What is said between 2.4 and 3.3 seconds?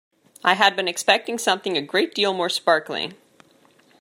sparkling.